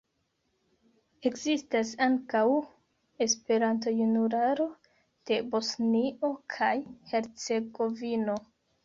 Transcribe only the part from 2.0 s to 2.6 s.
ankaŭ